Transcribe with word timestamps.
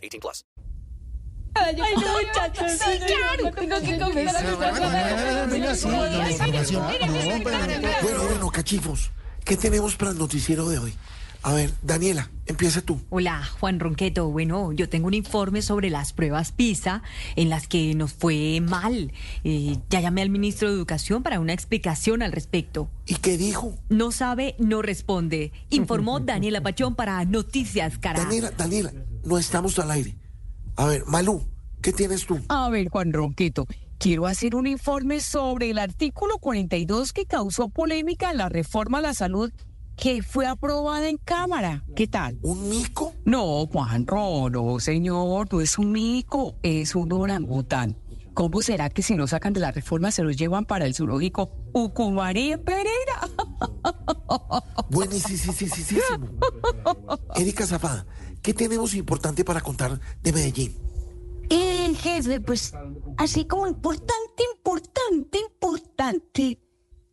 18 0.00 0.20
plus. 0.20 0.44
Ay, 1.54 1.76
no, 1.76 1.84
muchachos. 1.84 2.72
Sí, 2.72 2.98
claro. 3.06 3.54
Tengo 3.54 3.80
que 3.80 3.98
confesar. 3.98 4.44
Bueno, 8.02 8.24
bueno, 8.24 8.50
cachifos. 8.50 9.10
¿Qué 9.44 9.56
tenemos 9.56 9.96
para 9.96 10.12
el 10.12 10.18
noticiero 10.18 10.68
de 10.68 10.78
hoy? 10.78 10.94
A 11.42 11.54
ver, 11.54 11.72
Daniela, 11.82 12.30
empieza 12.44 12.82
tú. 12.82 13.00
Hola, 13.08 13.42
Juan 13.58 13.80
Ronqueto. 13.80 14.28
Bueno, 14.28 14.72
yo 14.72 14.90
tengo 14.90 15.06
un 15.06 15.14
informe 15.14 15.62
sobre 15.62 15.88
las 15.88 16.12
pruebas 16.12 16.52
PISA 16.52 17.02
en 17.34 17.48
las 17.48 17.66
que 17.66 17.94
nos 17.94 18.12
fue 18.12 18.60
mal. 18.60 19.12
Eh, 19.42 19.78
ya 19.88 20.00
llamé 20.00 20.20
al 20.20 20.28
ministro 20.28 20.68
de 20.68 20.74
Educación 20.74 21.22
para 21.22 21.40
una 21.40 21.54
explicación 21.54 22.22
al 22.22 22.32
respecto. 22.32 22.90
¿Y 23.06 23.14
qué 23.14 23.38
dijo? 23.38 23.74
No 23.88 24.12
sabe, 24.12 24.54
no 24.58 24.82
responde. 24.82 25.52
Informó 25.70 26.20
Daniela 26.20 26.62
Pachón 26.62 26.94
para 26.94 27.24
Noticias 27.24 27.96
Cara. 27.96 28.22
Daniela, 28.22 28.50
Daniela, 28.50 28.92
no 29.24 29.38
estamos 29.38 29.78
al 29.78 29.90
aire. 29.90 30.16
A 30.76 30.86
ver, 30.86 31.04
Malú, 31.06 31.42
¿qué 31.82 31.92
tienes 31.92 32.26
tú? 32.26 32.38
A 32.48 32.68
ver, 32.70 32.88
Juan 32.88 33.12
Ronquito, 33.12 33.66
quiero 33.98 34.26
hacer 34.26 34.54
un 34.54 34.66
informe 34.66 35.20
sobre 35.20 35.70
el 35.70 35.78
artículo 35.78 36.38
42 36.38 37.12
que 37.12 37.26
causó 37.26 37.68
polémica 37.68 38.30
en 38.30 38.38
la 38.38 38.48
reforma 38.48 38.98
a 38.98 39.02
la 39.02 39.14
salud 39.14 39.52
que 39.96 40.22
fue 40.22 40.46
aprobada 40.46 41.08
en 41.08 41.18
Cámara. 41.18 41.84
¿Qué 41.94 42.06
tal? 42.06 42.38
¿Un 42.42 42.70
mico? 42.70 43.12
No, 43.26 43.66
Juan 43.66 44.06
Ron, 44.06 44.52
no, 44.52 44.80
señor, 44.80 45.52
no 45.52 45.60
es 45.60 45.78
un 45.78 45.92
mico, 45.92 46.56
es 46.62 46.94
un 46.94 47.12
orangután. 47.12 47.96
¿Cómo 48.32 48.62
será 48.62 48.88
que 48.88 49.02
si 49.02 49.14
no 49.16 49.26
sacan 49.26 49.52
de 49.52 49.60
la 49.60 49.72
reforma 49.72 50.10
se 50.10 50.22
los 50.22 50.36
llevan 50.36 50.64
para 50.64 50.86
el 50.86 50.94
zoológico 50.94 51.50
Ucumarí 51.74 52.52
en 52.52 52.64
Pereira? 52.64 53.28
Bueno, 54.88 55.12
sí, 55.12 55.36
sí, 55.36 55.52
sí, 55.52 55.68
sí, 55.68 55.82
sí. 55.84 55.98
Erika 57.36 57.66
Zafada, 57.66 58.06
¿qué 58.42 58.54
tenemos 58.54 58.94
importante 58.94 59.44
para 59.44 59.60
contar 59.60 60.00
de 60.22 60.32
Medellín? 60.32 60.76
Eh, 61.50 61.94
jefe, 61.94 62.40
pues 62.40 62.72
así 63.16 63.44
como 63.44 63.66
importante, 63.66 64.44
importante, 64.54 65.38
importante. 65.38 66.58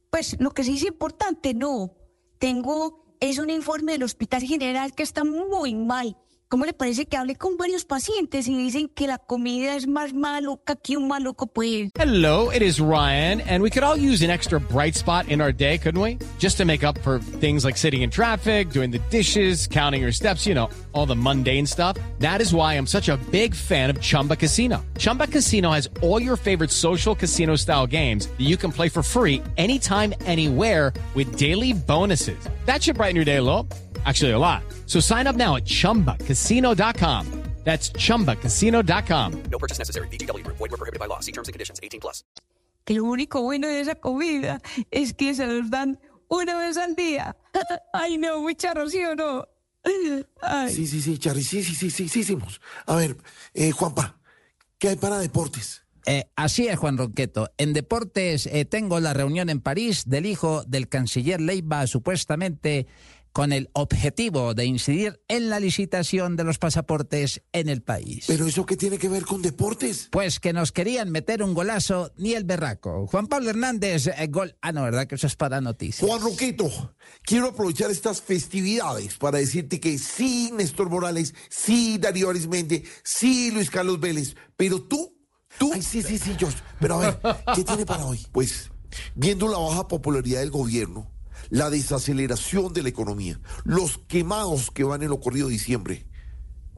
Pues 0.09 0.37
lo 0.39 0.51
que 0.51 0.63
sí 0.63 0.75
es 0.75 0.83
importante, 0.83 1.53
no. 1.53 1.95
Tengo, 2.37 3.15
es 3.19 3.39
un 3.39 3.49
informe 3.49 3.93
del 3.93 4.03
Hospital 4.03 4.43
General 4.43 4.93
que 4.93 5.03
está 5.03 5.23
muy 5.23 5.73
mal. 5.73 6.17
¿Cómo 6.49 6.63
le 6.63 6.71
parece 6.71 7.05
que 7.05 7.17
hablé 7.17 7.35
con 7.35 7.57
varios 7.57 7.83
pacientes 7.83 8.47
y 8.47 8.55
dicen 8.55 8.87
que 8.87 9.05
la 9.05 9.17
comida 9.17 9.75
es 9.75 9.85
más 9.85 10.13
maluca 10.13 10.77
que 10.77 10.95
un 10.95 11.09
maluco? 11.09 11.51
Hello, 11.93 12.49
it 12.51 12.61
is 12.61 12.79
Ryan, 12.79 13.41
and 13.41 13.61
we 13.61 13.69
could 13.69 13.83
all 13.83 13.97
use 13.97 14.23
an 14.23 14.29
extra 14.29 14.57
bright 14.57 14.95
spot 14.95 15.27
in 15.27 15.41
our 15.41 15.51
day, 15.51 15.77
couldn't 15.77 16.01
we? 16.01 16.17
Just 16.39 16.55
to 16.57 16.63
make 16.63 16.85
up 16.85 16.97
for 16.99 17.19
things 17.19 17.65
like 17.65 17.75
sitting 17.75 18.01
in 18.01 18.09
traffic, 18.09 18.69
doing 18.69 18.91
the 18.91 18.99
dishes, 19.09 19.67
counting 19.67 20.01
your 20.01 20.13
steps, 20.13 20.47
you 20.47 20.55
know, 20.55 20.69
all 20.93 21.05
the 21.05 21.17
mundane 21.17 21.65
stuff. 21.65 21.97
That 22.19 22.39
is 22.39 22.53
why 22.53 22.75
I'm 22.75 22.87
such 22.87 23.09
a 23.09 23.17
big 23.29 23.53
fan 23.53 23.89
of 23.89 23.99
Chumba 23.99 24.37
Casino. 24.37 24.85
Chumba 24.97 25.27
Casino 25.27 25.71
has 25.71 25.89
all 26.01 26.21
your 26.21 26.37
favorite 26.37 26.71
social 26.71 27.13
casino 27.13 27.57
style 27.57 27.85
games 27.85 28.27
that 28.27 28.45
you 28.47 28.55
can 28.55 28.71
play 28.71 28.87
for 28.87 29.03
free 29.03 29.43
anytime, 29.57 30.13
anywhere 30.25 30.93
with 31.13 31.35
daily 31.35 31.73
bonuses. 31.73 32.39
That 32.65 32.81
should 32.81 32.95
brighten 32.95 33.17
your 33.17 33.25
day 33.25 33.37
a 33.37 33.43
little. 33.43 33.67
Actually, 34.07 34.31
a 34.31 34.39
lot. 34.39 34.63
So 34.85 35.01
sign 35.01 35.27
up 35.27 35.35
now 35.35 35.57
at 35.57 35.65
chumbacasino.com. 35.65 37.25
That's 37.67 37.91
chumbacasino.com. 37.91 39.43
No 39.51 39.59
purchase 39.59 39.77
necessary. 39.77 40.07
BGW. 40.07 40.47
Void 40.47 40.71
were 40.71 40.77
prohibited 40.77 41.01
by 41.01 41.07
law. 41.07 41.19
See 41.19 41.33
terms 41.33 41.49
and 41.49 41.53
conditions. 41.53 41.81
18 41.83 41.99
plus. 41.99 42.23
Que 42.85 42.93
lo 42.93 43.03
único 43.03 43.41
bueno 43.41 43.67
de 43.67 43.81
esa 43.81 43.95
comida 43.95 44.61
es 44.89 45.13
que 45.13 45.35
se 45.35 45.45
los 45.45 45.69
dan 45.69 45.99
una 46.29 46.57
vez 46.57 46.77
al 46.77 46.95
día. 46.95 47.35
Ay, 47.93 48.17
no, 48.17 48.39
muy 48.39 48.55
charro, 48.55 48.89
¿sí 48.89 49.03
o 49.03 49.15
no? 49.15 49.45
Ay. 50.41 50.73
Sí, 50.73 50.87
sí, 50.87 51.01
sí, 51.01 51.17
Charly, 51.17 51.43
sí, 51.43 51.61
sí, 51.61 51.75
sí, 51.75 51.89
sí, 51.89 52.07
sí, 52.07 52.19
hicimos. 52.21 52.61
A 52.85 52.95
ver, 52.95 53.17
eh, 53.53 53.71
Juanpa, 53.71 54.17
¿qué 54.79 54.87
hay 54.87 54.95
para 54.95 55.19
deportes? 55.19 55.83
Eh, 56.05 56.23
así 56.37 56.69
es, 56.69 56.79
Juan 56.79 56.97
Ronqueto. 56.97 57.51
En 57.57 57.73
deportes 57.73 58.45
eh, 58.45 58.63
tengo 58.63 59.01
la 59.01 59.13
reunión 59.13 59.49
en 59.49 59.59
París 59.59 60.03
del 60.05 60.25
hijo 60.25 60.63
del 60.63 60.87
canciller 60.87 61.41
Leiva, 61.41 61.85
supuestamente 61.85 62.87
con 63.37 63.53
el 63.53 63.69
objetivo 63.73 64.55
de 64.55 64.65
incidir 64.65 65.21
en 65.27 65.51
la 65.51 65.59
licitación 65.59 66.37
de 66.37 66.43
los 66.43 66.57
pasaportes 66.57 67.43
en 67.51 67.69
el 67.69 67.83
país. 67.83 68.25
¿Pero 68.25 68.47
eso 68.47 68.65
qué 68.65 68.75
tiene 68.75 68.97
que 68.97 69.09
ver 69.09 69.25
con 69.25 69.43
deportes? 69.43 70.07
Pues 70.11 70.39
que 70.39 70.53
nos 70.53 70.71
querían 70.71 71.11
meter 71.11 71.43
un 71.43 71.53
golazo 71.53 72.11
ni 72.17 72.33
el 72.33 72.45
berraco. 72.45 73.05
Juan 73.05 73.27
Pablo 73.27 73.51
Hernández, 73.51 74.07
eh, 74.07 74.25
gol. 74.31 74.55
Ah, 74.63 74.71
no, 74.71 74.81
¿verdad? 74.81 75.05
Que 75.05 75.13
eso 75.13 75.27
es 75.27 75.35
para 75.35 75.61
noticias. 75.61 76.09
Juan 76.09 76.19
Roqueto, 76.19 76.95
quiero 77.21 77.49
aprovechar 77.49 77.91
estas 77.91 78.23
festividades 78.23 79.19
para 79.19 79.37
decirte 79.37 79.79
que 79.79 79.99
sí, 79.99 80.49
Néstor 80.55 80.89
Morales, 80.89 81.35
sí, 81.47 81.99
Darío 81.99 82.31
Arismendi, 82.31 82.85
sí, 83.03 83.51
Luis 83.51 83.69
Carlos 83.69 83.99
Vélez, 83.99 84.35
pero 84.55 84.81
tú, 84.81 85.15
tú... 85.59 85.69
Ay, 85.75 85.83
sí, 85.83 86.01
sí, 86.01 86.17
sí, 86.17 86.33
George, 86.39 86.57
pero 86.79 86.95
a 86.95 86.97
ver, 86.97 87.19
¿qué 87.53 87.63
tiene 87.63 87.85
para 87.85 88.03
hoy? 88.03 88.25
Pues, 88.31 88.71
viendo 89.13 89.47
la 89.47 89.59
baja 89.59 89.87
popularidad 89.87 90.39
del 90.39 90.49
gobierno, 90.49 91.11
la 91.49 91.69
desaceleración 91.69 92.73
de 92.73 92.83
la 92.83 92.89
economía, 92.89 93.39
los 93.63 93.99
quemados 94.07 94.71
que 94.71 94.83
van 94.83 95.03
en 95.03 95.09
lo 95.09 95.19
corrido 95.19 95.47
de 95.47 95.53
diciembre, 95.53 96.05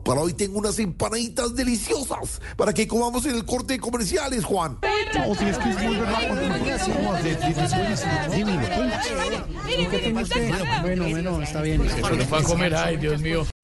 para 0.10 0.22
hoy 0.22 0.34
tengo 0.34 0.58
unas 0.58 0.80
empanaditas 0.80 1.56
deliciosas 1.56 2.42
para 2.58 2.74
que 2.74 2.88
comamos 2.88 3.28
en 3.28 3.36
el 3.36 3.46
corte 3.46 3.74
de 3.74 3.80
comerciales, 3.80 4.44
Juan. 4.44 4.80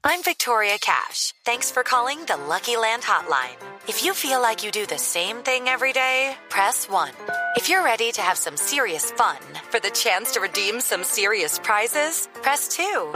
I'm 0.04 0.22
Victoria 0.22 0.78
Cash. 0.80 1.34
Thanks 1.46 1.72
for 1.72 1.82
calling 1.82 2.20
the 2.28 2.38
Lucky 2.48 2.78
Land 2.78 3.02
Hotline. 3.02 3.58
If 3.88 4.04
you 4.04 4.14
feel 4.14 4.40
like 4.40 4.64
you 4.64 4.70
do 4.70 4.86
the 4.86 5.00
same 5.00 5.38
thing 5.38 5.68
every 5.68 5.94
day, 5.94 6.36
press 6.50 6.88
1. 6.88 7.10
If 7.56 7.70
you're 7.70 7.84
ready 7.84 8.12
to 8.12 8.22
have 8.22 8.38
some 8.38 8.56
serious 8.56 9.10
fun 9.10 9.40
for 9.72 9.80
the 9.80 9.90
chance 9.90 10.32
to 10.34 10.42
redeem 10.42 10.80
some 10.80 11.04
serious 11.04 11.58
prizes, 11.58 12.30
press 12.44 12.68
2. 12.68 13.16